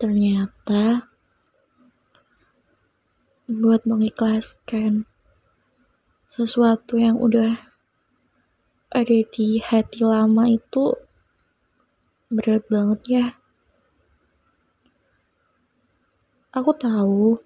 [0.00, 1.04] ternyata
[3.44, 5.04] buat mengikhlaskan
[6.24, 7.60] sesuatu yang udah
[8.88, 10.96] ada di hati lama itu
[12.32, 13.26] berat banget ya.
[16.56, 17.36] Aku tahu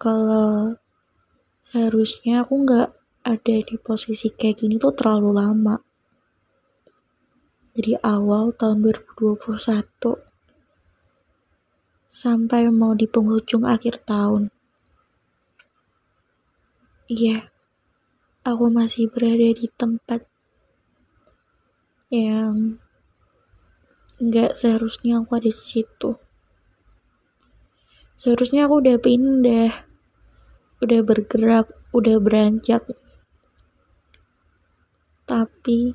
[0.00, 0.80] kalau
[1.60, 2.88] seharusnya aku nggak
[3.20, 5.76] ada di posisi kayak gini tuh terlalu lama.
[7.76, 10.29] Dari awal tahun 2021
[12.10, 14.50] sampai mau di penghujung akhir tahun.
[17.06, 17.54] Iya,
[18.42, 20.26] aku masih berada di tempat
[22.10, 22.82] yang
[24.18, 26.18] nggak seharusnya aku ada di situ.
[28.18, 29.72] Seharusnya aku udah pindah,
[30.82, 32.84] udah bergerak, udah beranjak.
[35.30, 35.94] Tapi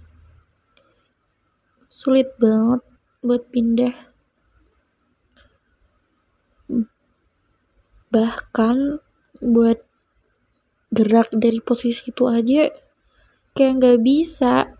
[1.91, 2.82] sulit banget
[3.20, 4.15] buat pindah.
[8.16, 9.04] Bahkan
[9.44, 9.84] buat
[10.88, 12.71] gerak dari posisi itu aja
[13.52, 14.71] kayak nggak bisa.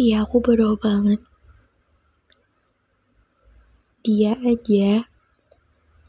[0.00, 1.20] Iya aku berdoa banget.
[4.00, 5.04] Dia aja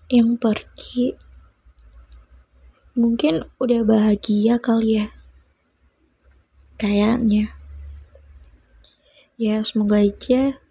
[0.07, 1.19] yang pergi.
[2.95, 5.07] Mungkin udah bahagia kali ya.
[6.79, 7.51] Kayaknya.
[9.35, 10.62] Ya semoga aja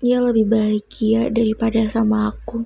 [0.00, 2.64] dia lebih bahagia daripada sama aku.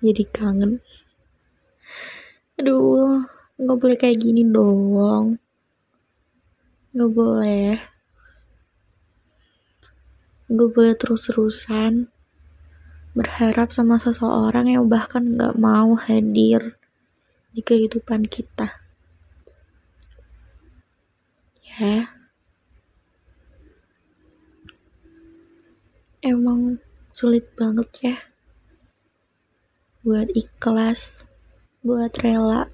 [0.00, 0.80] Jadi kangen.
[2.56, 3.28] Aduh
[3.60, 5.36] nggak boleh kayak gini dong.
[6.96, 7.76] Nggak boleh.
[10.48, 12.08] Nggak boleh terus-terusan
[13.12, 16.80] berharap sama seseorang yang bahkan nggak mau hadir
[17.52, 18.80] di kehidupan kita.
[21.76, 22.15] Ya
[26.26, 26.82] emang
[27.14, 28.16] sulit banget ya
[30.06, 31.26] buat ikhlas,
[31.82, 32.70] buat rela